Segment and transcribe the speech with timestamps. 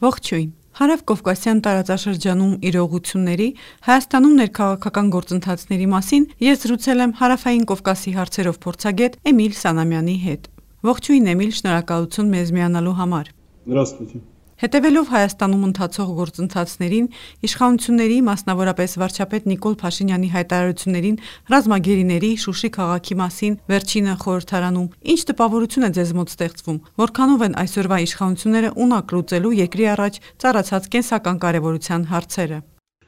[0.00, 0.46] Ողջույն։
[0.78, 3.48] Հարավ-Կովկասյան տարածաշրջանում իրողությունների,
[3.88, 10.50] Հայաստանում ներքաղաքական գործընթացների մասին ես զրուցել եմ Հարավային Կովկասի հարցերով փորձագետ Էմիլ Սանամյանի հետ։
[10.88, 13.32] Ողջույն Էմիլ, շնորհակալություն մեզ միանալու համար։
[13.68, 14.24] Здравствуйте։
[14.59, 17.07] Հետևելով Հայաստանում ընթացող գործընթացներին,
[17.43, 21.17] իշխանությունների, մասնավորապես վարչապետ Նիկոլ Փաշինյանի հայտարարություններին
[21.51, 27.97] ռազմագերիների Շուշի քաղաքի մասին վերջինը խորհրդարանում, ինչ տպավորություն է ձեզ մոտ ստեղծվում, որքանով են այսօրվա
[28.05, 32.59] իշխանությունները ունակ լուծելու երկրի առաջ ծառացած կենսական կարևորության հարցերը։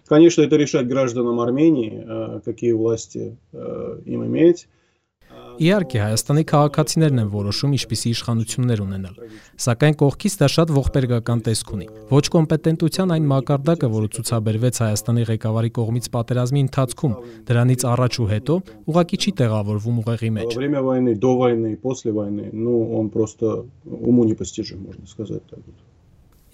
[0.08, 3.36] Конечно, это решать гражданам Армении, какие власти
[4.06, 4.68] им иметь.
[5.62, 9.16] Իհարկե, Հայաստանի քաղաքացիներն են որոշում ինչպիսի իշխանություններ ունենալ,
[9.66, 15.74] սակայն կողքից դա շատ ողբերգական տեսք ունի։ Ոչ կոմպետենտության այն մակարդակը, որը ցուցաբերվեց Հայաստանի ղեկավարի
[15.80, 17.18] կողմից պատերազմի ընթացքում,
[17.50, 18.60] դրանից առաջ ու հետո,
[18.94, 24.30] ուղղակի չի տեղավորվում ուղեղի մեջ։ Время войны, до войны, после войны, ну, он просто уму
[24.30, 25.76] непостижим, можно сказать так вот։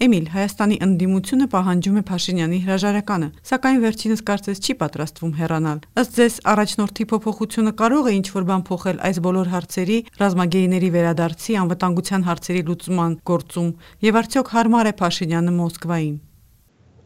[0.04, 6.38] Էմիլ, Հայաստանի ընդդիմությունը պահանջում է Փաշինյանի հրաժարականը, սակայն վերջինս կարծես չի պատրաստվում հեռանալ։ Ըստ ձեզ,
[6.52, 13.12] առաջնորդի փոփոխությունը կարող է ինչ-որ բան փոխել այս բոլոր հարցերի, ռազմագերիների վերադարձի, անվտանգության հարցերի լուծման
[13.32, 13.70] գործում,
[14.10, 16.16] եւ արդյոք հարմար է Փաշինյանը Մոսկվային։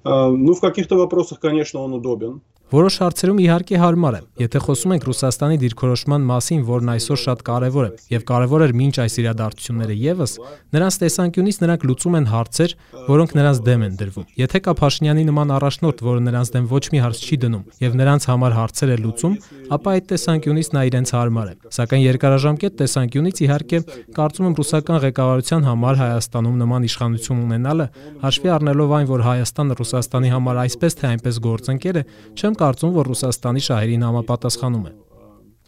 [0.08, 2.40] Ну, в каких-то вопросах, конечно, он удобен.
[2.73, 7.85] Որոշ հարցերում իհարկե հարմար է։ Եթե խոսում ենք Ռուսաստանի դիրքորոշման մասին, որն այսօր շատ կարևոր
[7.85, 10.33] է, եւ կարևոր էր մինչ այս իրադարձությունները եւս,
[10.73, 12.73] նրանց տեսանկյունից նրանք լուծում են հարցեր,
[13.13, 17.03] որոնք նրանց դեմ են դրվում։ Եթե կա Փաշինյանի նման առաջնորդ, որը նրանց դեմ ոչ մի
[17.03, 19.37] հարց չի դնում եւ նրանց համար հարցեր է լուծում,
[19.73, 23.79] ապա այդ տեսանկյունից նա իրենց հարմար է։ Սակայն երկարաժամկետ տեսանկյունից իհարկե
[24.17, 27.87] կարծում եմ ռուսական ղեկավարության համար Հայաստանում նման իշխանություն ունենալը,
[28.23, 33.08] հաշվի առնելով այն, որ Հայաստանը Ռուսաստանի համար այսպես թե այնպես գործընկեր է, չեմ կարծում, որ
[33.12, 34.92] Ռուսաստանի շահերին համապատասխանում է։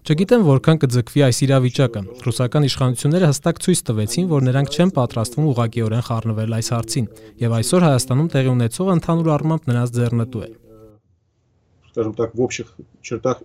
[0.00, 6.04] Չգիտեմ որքան կձգվի այս իրավիճակը։ Ռուսական իշխանությունները հստակ ցույց տվեցին, որ նրանք չեն պատրաստվում ուղղակիորեն
[6.08, 7.10] խառնվել այս հարցին,
[7.44, 10.50] եւ այսօր Հայաստանում տեղի ունեցողը ընդհանուր առմամբ նրանց ձեռնտու է։
[11.90, 12.66] Скажем так, в общих
[13.02, 13.42] чертах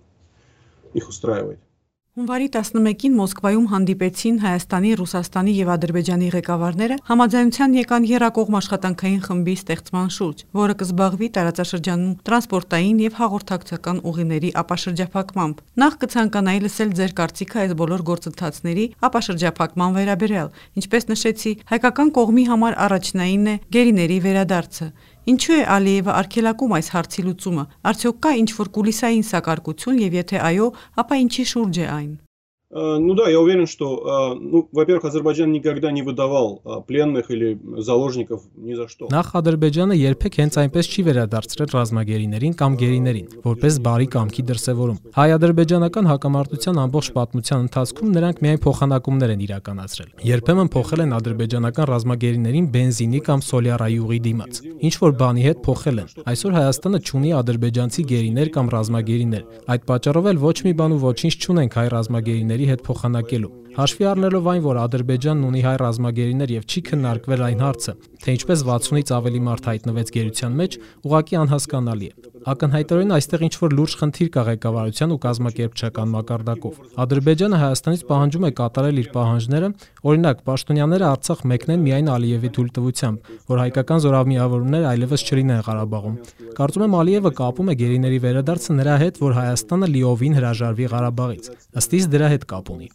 [0.94, 1.60] их устраивает։
[2.19, 10.11] Հունվարի 11-ին Մոսկվայում հանդիպեցին Հայաստանի, Ռուսաստանի եւ Ադրբեջանի ղեկավարները, համաձայնության եկան Երակողմ աշխատանքային խմբի ստեղծման
[10.17, 17.77] շուրջ, որը կզբաղվի տարածաշրջանում տրանսպորտային եւ հաղորդակցական ուղիների ապաշրջափակմամբ։ Նախ կցանկանայի լսել ձեր կարծիքը այս
[17.79, 20.51] բոլոր գործընթացների ապաշրջափակման վերաբերյալ։
[20.83, 24.91] Ինչպես նշեցի, հայկական կողմի համար առաջնայինն է գերիների վերադարձը։
[25.29, 30.73] Ինչու է Ալիևը արգելակում այս հարցի լուծումը։ Արդյոք կա ինչ-որ կուլիսային սակարկություն եւ եթե այո,
[31.05, 32.11] ապա ինչի շուրջ է այն։
[32.72, 38.74] Ну да, я уверен, что, ну, во-первых, Азербайджан никогда не выдавал пленных или заложников ни
[38.74, 39.08] за что.
[39.08, 46.10] Նախ Ադրբեջանը երբեք հենց այնպես չի վերադարձրել ռազմագերիներին կամ գերիներին, որպես բարի կամքի դրսևորում։ Հայ-ադրբեջանական
[46.12, 53.22] հակամարտության ամբողջ պատմության ընթացքում նրանք միայն փոխանակումներ են իրականացրել։ Երբեմն փոխել են ադրբեջանական ռազմագերիներին բենզինի
[53.30, 54.54] կամ սոլյարայի ուղի դիմաց։
[54.90, 59.44] Ինչ որ բանի հետ փոխել են։ Այսօր Հայաստանը չունի ադրբեջանցի գերիներ կամ ռազմագերիներ։
[59.76, 64.07] Այդ պատճառով էլ ոչ մի բան ու ոչինչ չունենք հայ ռազմագերիների ռազմագերիների հետ փոխանակելու։ Հաշվի
[64.11, 69.15] առնելով այն, որ Ադրբեջանն ունի հայ ռազմագերիներ եւ չի քննարկվել այն հարցը, թե ինչպես 60-ից
[69.21, 70.77] ավելի մարդ հայտնվեց գերության մեջ,
[71.07, 77.60] ուղղակի անհասկանալի է։ Ակնհայտորեն այստեղ ինչ որ լուրջ խնդիր կա ղեկավարության ու կազմակերպչական մակարդակով։ Ադրբեջանը
[77.62, 79.70] Հայաստանից պահանջում է կատարել իր պահանջները,
[80.12, 86.16] օրինակ, պաշտոնյաները Արցախ մեկնեն միայն Ալիևի թույլտվությամբ, որ հայկական զորամիավորումներ այլևս չլինեն Ղարաբաղում։
[86.56, 91.52] Կարծում եմ Ալիևը կապում է գերիների վերադարձը նրա հետ, որ Հայաստանը լիովին հրաժարվի Ղարաբաղից։
[91.84, 92.90] Ըստ իս դրա հետ կապ ունի։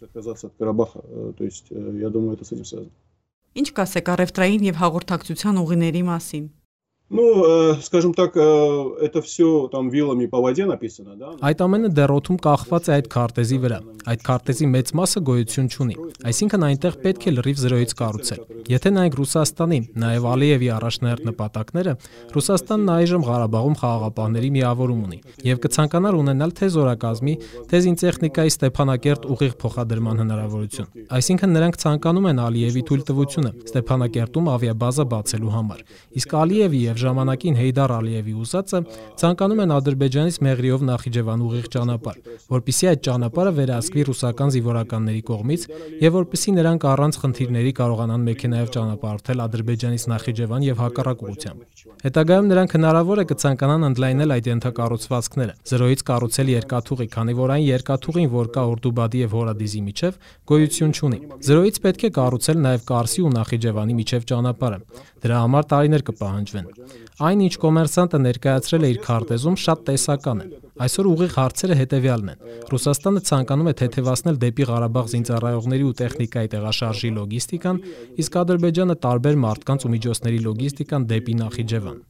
[1.41, 2.91] То есть я думаю, это с этим связано։
[3.51, 6.45] Ինչ կասեք առևտրային եւ հաղորդակցության ուղիների մասին։
[7.15, 11.35] Ну, э, скажем так, э, это все там вилами по воде написано, да?
[11.43, 15.97] Այդ ամենը դեռոթում կախված է այդ քարտեզի վրա։ Այդ քարտեզի մեծ մասը գոյություն չունի։
[16.31, 21.93] Այսինքն այնտեղ պետք է լրիվ զրոյից կառուցել։ Եթե նայենք Ռուսաստանի, նաև Ալիևի առաջնահերթ նպատակները,
[22.31, 25.19] Ռուսաստանն այժմ Ղարաբաղում խաղաղապահների միավորում ունի
[25.51, 27.35] եւ կցանկանար ունենալ թե զորակազմի,
[27.71, 35.55] թե զինտեխնիկայի Ստեփանակերտ ուղիղ փոխադրման հնարավորություն։ Այսինքն նրանք ցանկանում են Ալիևի թույլտվությունը Ստեփանակերտում ավիաբազա բացելու
[35.59, 35.85] համար։
[36.21, 38.82] Իսկ Ալիևի եւ ժամանակին Հեյդար Ալիևի ուսածը
[39.22, 42.20] ցանկանում են Ադրբեջանից Մեղրիով Նախիջևան ուղիղ ճանապարհ,
[42.56, 45.68] որpիսի այդ ճանապարհը վերահսկվի ռուսական զինվորականների կողմից
[46.06, 52.74] եւ որpիսի նրանք առանց խնդիրների կարողանան մեքենայով ճանապարհորդել Ադրբեջանից Նախիջևան եւ հակառակ ուղությամբ։ Հետագայում նրանք
[52.76, 58.66] հնարավոր է կցանկանան ընդլայնել այդ ենթակառուցվածքները, զրոյից կառուցել երկաթուղի, քանի որ այն երկաթուղին, որ կա
[58.76, 60.20] Օրդուբադի եւ Հորադիզի միջև,
[60.52, 61.20] գոյություն չունի։
[61.50, 64.80] Զրոյից պետք է կառուցել նաեւ Կարսի ու Նախիջևանի միջև ճանապարհը։
[65.26, 66.66] Դրա համար տարիներ կպահանջվեն։
[67.27, 70.47] Այն ինչ կոմերսանտը ներկայացրել է իր քարտեզում շատ տեսական է։
[70.87, 77.11] Այսօր ուղիղ հարցերը հետևյալն են։ Ռուսաստանը ցանկանում է թեթևացնել դեպի Ղարաբաղ զինծառայողների ու տեխնիկայի տեղաշարժի
[77.21, 77.83] լոգիստիկան,
[78.25, 82.01] իսկ Ադրբեջանը տարբեր մարդկանց ու միջոցների լոգիստիկան դեպի Նախիջևան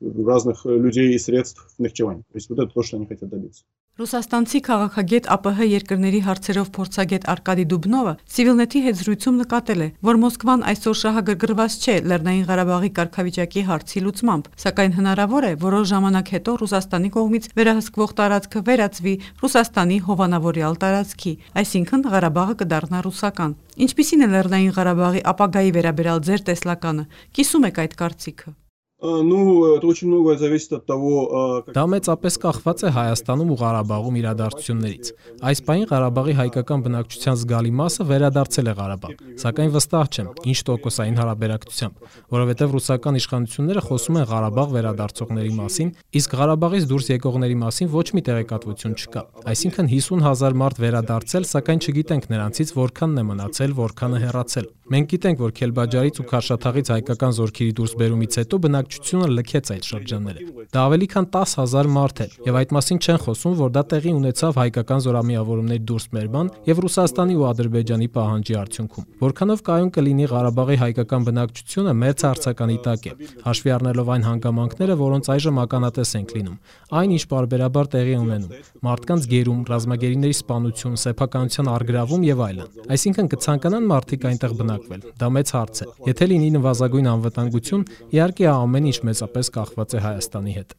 [0.00, 2.22] разных людей и средств нефтевания.
[2.30, 3.64] То есть вот это то, что они хотят добиться.
[3.99, 10.63] Ռուսաստանցի քաղաքագետ ԱՊՀ երկրների հարցերով փորձագետ Արկադի Դուբնովը Civilnet-ի հետ զրույցում նկատել է, որ Մոսկվան
[10.71, 17.11] այսօր շահագրգռված չէ Լեռնային Ղարաբաղի կարգավիճակի հարցի լուծմամբ, սակայն հնարավոր է որոշ ժամանակ հետո Ռուսաստանի
[17.19, 23.59] կողմից վերահսկվող տարածքը վերածվի Ռուսաստանի հովանավորյալ տարածքի, այսինքն Ղարաբաղը կդառնա ռուսական։
[23.91, 28.60] Ինչպիսին է Լեռնային Ղարաբաղի ապագայի վերաբերալ ձեր տեսլականը։ Կիսում եք այդ կարծիքը։
[29.02, 35.10] Ну, это очень многое зависит от того, Դա մեծապես կախված է Հայաստանում ու Ղարաբաղում իրադարձություններից։
[35.44, 41.18] Այս պահին Ղարաբաղի հայկական բնակչության զգալի մասը վերադարձել է Ղարաբաղ, սակայն վստահ չեմ, ինչ տոկոսային
[41.20, 41.94] հարաբերակցությամբ,
[42.36, 48.22] որովհետև ռուսական իշխանությունները խոսում են Ղարաբաղ վերադարձողների մասին, իսկ Ղարաբաղից դուրս եկողների մասին ոչ մի
[48.26, 49.22] տեղեկատվություն չկա։
[49.52, 55.52] Այսինքն 50000 մարդ վերադարձել, սակայն չգիտենք նրանցից որքանն է մնացել, որքանը հեռացել։ Մենք գիտենք, որ
[55.56, 58.58] Քելբաջարից ու Քաշաթաղից հայկական զորքերի դուրսբերումից հետո
[58.91, 60.41] բնակչությունը լքեց այդ շրջանները։
[60.71, 64.57] Դա ավելի քան 10000 մարդ է, եւ այդ մասին չեն խոսում, որ դա տեղի ունեցավ
[64.59, 71.93] հայկական զորամիավորումների դուրսբերման եւ Ռուսաստանի ու Ադրբեջանի պահանջի արդյունքում։ Որքանով կայուն կլինի Ղարաբաղի հայկական բնակչությունը
[72.01, 73.13] մեծ հարցականի տակ է,
[73.47, 76.57] հաշվի առնելով այն հանգամանքները, որոնց այժմ ականատես ենք լինում։
[76.91, 83.87] Այն ինչ բարբերաբար տեղի ունենում՝ մարդկանց գերում, ռազմագերիների սպանություն, սեփականության արգրավում եւ այլն։ Այսինքն կցանկանան
[83.91, 89.51] մարդիկ այնտեղ բնակվել։ Դա մեծ հարց է։ Եթե լինի նվազագույն անվտանգություն, իհարկե ամեն ինչ մեծապես
[89.57, 90.75] կախված է Հայաստանի հետ։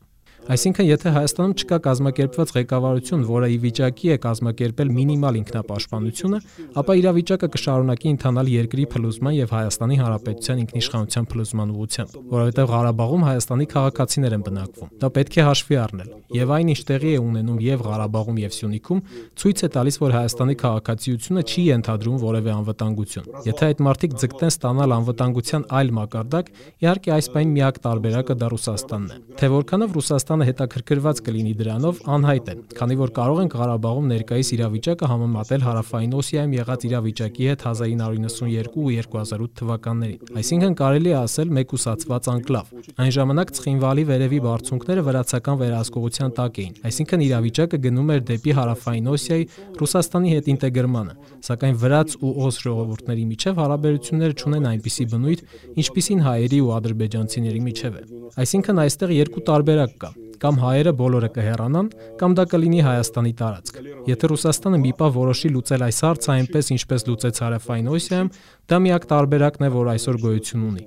[0.51, 6.41] Այսինքն, եթե Հայաստանում չկա կազմակերպված ղեկավարություն, որը ի վիճակի է կազմակերպել մինիմալ ինքնապաշտպանությունը,
[6.83, 13.67] ապա իրավիճակը կշարունակի ընթանալ երկրի փլուզման եւ Հայաստանի Հանրապետության ինքնիշխանության փլուզման ուղղությամբ, որովհետեւ Ղարաբաղում Հայաստանի
[13.71, 17.83] քաղաքացիներ են բնակվում։ Դա պետք է հաշվի առնել։ Եվ այն ինչ տեղի է ունենում եւ
[17.87, 19.01] Ղարաբաղում եւ Սյունիքում,
[19.39, 24.95] ցույց է տալիս, որ Հայաստանի քաղաքացիությունը չի ենթադրում որևէ անվտանգություն։ Եթե այդ մարդիկ ձգտեն ստանալ
[24.97, 26.53] անվտանգության այլ մակարդակ,
[26.83, 31.99] իհարկե այս պայն միակ տարբերակը դա Ռուսաստանն է։ Թե որքանով Ռուսաստանը Հայաստանը հետաքրքրված կլինի դրանով
[32.09, 37.65] անհայտ է, քանի որ կարող ենք Ղարաբաղում ներկայիս իրավիճակը համեմատել Հարավային Օսիայում եղած իրավիճակի հետ
[37.69, 45.05] 1992 ու 2008 թվականներին։ Այսինքն կարելի է ասել մեկուսացված անկլավ։ Այն ժամանակ Ցխինվալի վերևի բարձունքները
[45.13, 49.47] վրացական վերահսկողության տակ էին, այսինքն իրավիճակը գնում էր դեպի Հարավային Օսիայի
[49.83, 51.15] Ռուսաստանի հետ ինտեգրմանը,
[51.53, 55.47] սակայն վրաց ու օս ժողովուրդների միջև հարաբերությունները չունեն այնպիսի բնույթ,
[55.83, 58.05] ինչպիսին հայերի ու ադրբեջանցիների միջև է։
[58.43, 61.88] Այսինքն այստեղ երկու տարբերակ կա կամ հայերը բոլորը կհեռանան,
[62.20, 67.06] կամ դա կլինի Հայաստանի տարածք։ Եթե Ռուսաստանը մի պահ որոշի լուծել այս հարցը այնպես, ինչպես
[67.08, 68.30] լուծեց Հարավային Օսիայում,
[68.68, 70.84] դա միակ տարբերակն է, որ այսօր գոյություն ունի։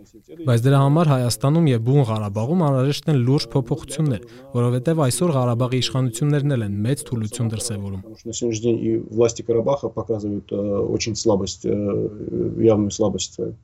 [0.46, 6.54] Բայց դրա համար Հայաստանում եւ Բուն Ղարաբաղում անհրաժեշտ են լուրջ փոփոխություններ, որովհետեւ այսօր Ղարաբաղի իշխանություններն
[6.56, 12.90] էլ են մեծ թուլություն դրսևորում։ На сегодняшний день и власти Карабаха показывают очень слабость, явную
[12.90, 13.56] слабость свою.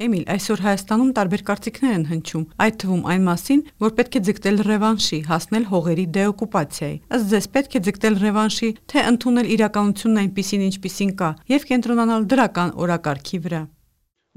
[0.00, 4.62] Էմիլ, այսօր Հայաստանում տարբեր կարծիքներ են հնչում, այդ թվում այն մասին, որ պետք է ձգտել
[4.68, 11.12] ռևանշի, հասնել հողերի դեօկուպացիայի։ Ըստ ձեզ պետք է ձգտել ռևանշի, թե ընդունել իրականությունն այնպիսին, ինչպիսին
[11.20, 13.62] կա, եւ կենտրոնանալ դրական օրակարգի վրա։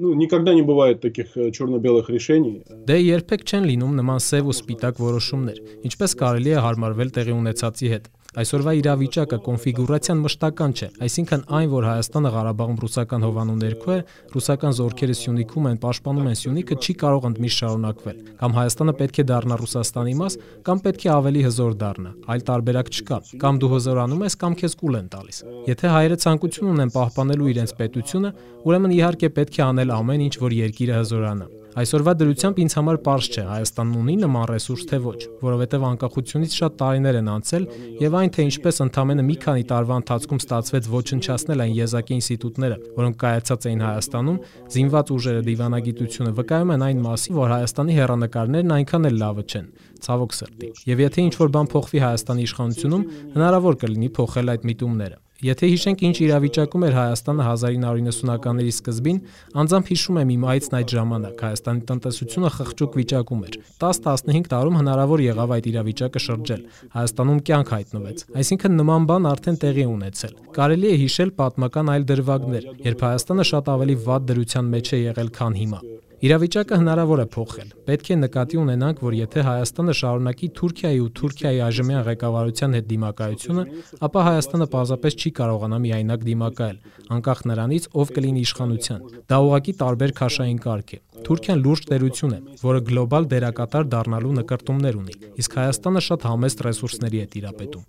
[0.03, 2.65] Ну, никогда не бывает таких черно-белых решений.
[2.89, 7.91] Դե երբեք չեն լինում նման սև ու սպիտակ որոշումներ, ինչպես կարելի է հարմարվել տեղի ունեցածի
[7.93, 13.98] հետ։ Այսօրվա իրավիճակը կոնֆիգուրացիան մշտական չէ, այսինքն այն, որ Հայաստանը Ղարաբաղում ռուսական հովանու ներքո է,
[14.34, 19.26] ռուսական զորքերը Սյունիքում են, պաշտպանում են Սյունիքը, չի կարող ընդմիշտ շարունակվել։ Կամ Հայաստանը պետք է
[19.26, 24.22] դառնա Ռուսաստանի մաս, կամ պետք է ավելի հզոր դառնա։ Այլ տարբերակ չկա։ Կամ դու հզորանում
[24.28, 28.30] ես, կամ քեզ կուլ են տալիս։ Եթե հայերը ցանկություն ունեն պահպանելու իրենց պետությունը,
[28.68, 33.26] ուրեմն իհարկե պետք է անել ամեն ինչ, որ երկիրը հզորանա։ Այսօրվա դրությամբ ինձ համար པարզ
[33.28, 37.66] չէ Հայաստանն ունի նման ռեսուրս թե ոչ, որովհետև անկախությունից շատ տարիներ են անցել
[38.02, 43.20] եւ այն թե ինչպես ընդամենը մի քանի տարվա ընթացքում ստացվեց ոչնչացնել այն եզակի ինստիտուտները, որոնք
[43.22, 44.40] կայացած էին Հայաստանում,
[44.78, 49.70] զինված ուժերը դիվանագիտությունը վկայում են այն մասին, որ Հայաստանի հերանեկարներն այնքան էլ լավը չեն
[50.08, 53.08] ցավոք սրտի։ Եվ եթե ինչ-որ բան փոխվի Հայաստանի իշխանությունում,
[53.38, 59.20] հնարավոր կլինի փոխել այդ միտումները։ Եթե հիշենք ինչ իրավիճակում էր Հայաստանը 1990-ականների սկզբին,
[59.62, 61.44] անձամբ հիշում եմ իմ այցն այդ ժամանակ.
[61.46, 66.66] Հայաստանի տնտեսությունը խղճուկ վիճակում էր։ 10-15 տարում հնարավոր եղավ այդ իրավիճակը շրջել։
[66.98, 72.68] Հայաստանում կյանք հայտնվեց։ Այսինքն նման բան արդեն տեղի ունեցել։ Կարելի է հիշել պատմական այլ դրվագներ,
[72.90, 75.82] երբ Հայաստանը շատ ավելի վատ դրության մեջ է եղել, քան հիմա։
[76.18, 81.60] Իրավիճակը հնարավոր է փոխել։ Պետք է նկատի ունենանք, որ եթե Հայաստանը շարունակի Թուրքիայի ու Թուրքիայի
[81.68, 83.64] այժմյան ղեկավարության հետ դիմակայությունը,
[84.08, 86.80] ապա Հայաստանը պարզապես չի կարողանա միայնակ դիմակայել,
[87.18, 92.40] անկախ նրանից, ով կլինի իշխանության։ Դա ուղղակի տարբեր քաշային կարգ է։ Թուրքիան լուրջ տերություն է,
[92.66, 97.86] որը գլոբալ դերակատար դառնալու նկարտումներ ունի, իսկ Հայաստանը շատ համեստ ռեսուրսների է տիրապետում։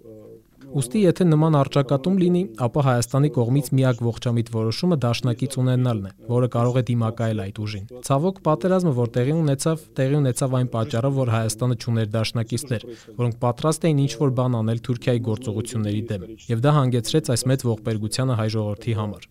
[0.70, 6.50] Ոստի եթե նման արճակատում լինի, ապա Հայաստանի կողմից միակ ողջամիտ որոշումը դաշնակից ունենալն է, որը
[6.56, 11.32] կարող է դիմակայել այդ ուժին։ Ցավոք պատերազմը, որ տեղի ունեցավ, տեղի ունեցավ այն պատճառով, որ
[11.34, 12.86] Հայաստանը ճուներ դաշնակիցներ,
[13.18, 18.40] որոնք պատրաստ էին ինչ-որ բան անել Թուրքիայի գործողությունների դեմ, եւ դա հանգեցրեց այս մեծ ողբերգությանը
[18.40, 19.28] հայ ժողովրդի համար։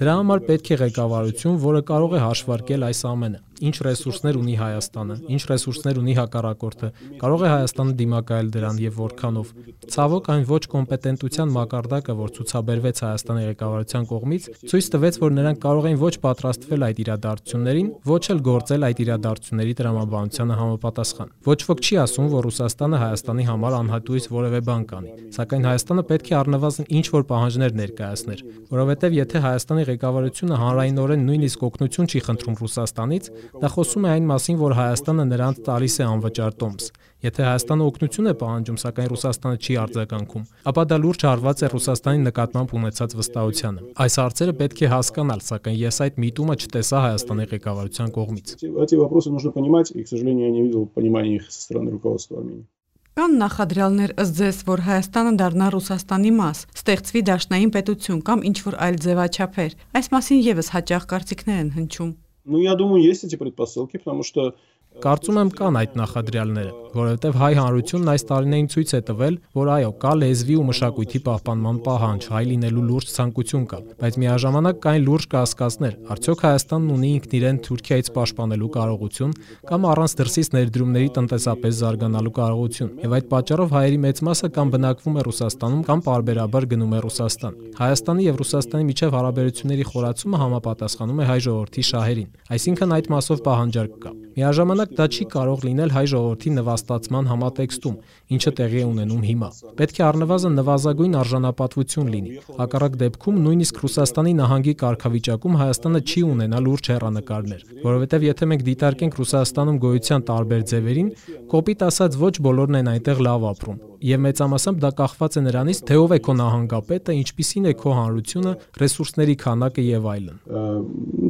[0.00, 5.16] Դրա համար պետք է ղեկավարություն, որը կարող է հաշվարկել այս ամենը ինչ ռեսուրսներ ունի Հայաստանը,
[5.34, 6.88] ինչ ռեսուրսներ ունի հակառակորդը,
[7.20, 9.52] կարող է Հայաստանը դիմակայել դրան եւ որքանով։
[9.90, 15.88] Ցավոք այն ոչ կոմպետենտության մակարդակը, որ ցուցաբերվեց Հայաստանի ղեկավարության կողմից, ցույց տվեց, որ նրանք կարող
[15.90, 21.98] էին ոչ պատրաստվել այդ իրադարձություններին, ոչ էլ գործել այդ իրադարձությունների տրամաբանությանը համապատասխան։ Ոչ ոք չի
[22.00, 27.06] ասում, որ Ռուսաստանը Հայաստանի համար անհատույց որևէ բան կանի, սակայն Հայաստանը պետք է առնվազն ինչ
[27.10, 33.30] որ պահանջներ ներկայացներ, որովհետեւ եթե Հայաստանի ղեկավարությունը հանրայինորեն նույնիսկ օգնություն չի խնդրում Ռուսաստանից,
[33.61, 36.89] Դա խոսում է այն մասին, որ Հայաստանը նրանց տալիս է անվճար տոմս։
[37.25, 42.21] Եթե Հայաստանը օգնություն է պահանջում, սակայն Ռուսաստանը չի արձագանքում, ապա դա լուրջ հարված է Ռուսաստանի
[42.25, 48.13] նկատմամբ ունեցած վստահությանը։ Այս հարցերը պետք է հասկանալ, սակայն ես այդ միտումը չտեսա Հայաստանի ղեկավարության
[48.19, 48.55] կողմից։
[48.85, 52.37] Эти вопросы нужно понимать, и, к сожалению, я не видел понимания их со стороны руководства
[52.37, 52.67] Армении։
[53.15, 58.97] Կան նախադրյալներ ըստ ձեզ, որ Հայաստանը դառնա Ռուսաստանի մաս, ստեղծվի դաշնային պետություն կամ ինչ-որ այլ
[59.05, 62.11] ձևաչափեր։ Այս մասին եւս հաճախ կարծիքներ են հնչում։
[62.45, 64.55] Ну, я думаю, есть эти предпосылки, потому что
[65.03, 69.90] Կարծում եմ կան այդ նախադրյալները, որովհետև հայ հանրությունն այս տարիներին ցույց է տվել, որ այո,
[70.00, 75.26] կա լեզվի ու մշակույթի պահպանման պահանջ, հայ լինելու լուրջ ցանկություն կա, բայց միաժամանակ կային լուրջ
[75.34, 79.34] կասկածներ։ Արդյոք Հայաստանն ունի ինքն իրեն Թուրքիայից պաշտպանելու կարողություն
[79.70, 85.20] կամ առանց դրսից ներդրումների տնտեսապես զարգանալու կարողություն։ Եվ այդ պատճառով հայերի մեծ մասը կամ բնակվում
[85.20, 91.28] է Ռուսաստանում կամ պարբերաբար գնում է Ռուսաստան։ Հայաստանի եւ Ռուսաստանի միջև հարաբերությունների խորացումը համապատասխանում է
[91.30, 96.50] հայ ժողովրդի շահերին, այսինքն այդ մասով պահանջարկ կա։ Միաժամանակ դա չի կարող լինել հայ ժողովրդի
[96.79, 97.95] նվաստացման համատեքստում,
[98.35, 104.73] ինչը տեղի ունենում հիմա։ Պետք է առնվազն նվազագույն արժանապատվություն լինի։ Հակառակ դեպքում նույնիսկ Ռուսաստանի նահանգի
[104.85, 111.09] կարգավիճակում Հայաստանը չի ունենա լուրջ հերանեկարներ, որովհետև եթե մենք դիտարկենք Ռուսաստանում գոյության տարբեր ձևերին,
[111.55, 115.95] կոպիտ ասած ոչ բոլորն են այնտեղ լավ ապրում։ Եվ մեծամասամբ դա կախված է նրանից, թե
[115.97, 118.51] ով է քո նահանգապետը, ինչպիսին է քո հանրությունը,
[118.85, 120.37] ռեսուրսների քանակը եւ այլն։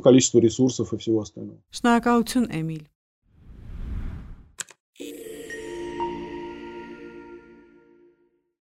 [0.05, 2.83] количество ресурсов и всего остального։ Շնորհակալություն Էմիլ։